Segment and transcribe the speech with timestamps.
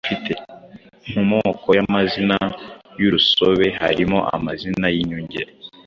[1.13, 2.37] Mu moko y’amazina
[2.99, 5.41] y’urusobe harimo amazina y’inyunge,